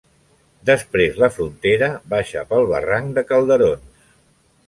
Després 0.69 1.19
la 1.23 1.29
frontera 1.35 1.91
baixa 2.15 2.43
pel 2.53 2.67
Barranc 2.73 3.13
de 3.19 3.27
Calderons. 3.33 4.03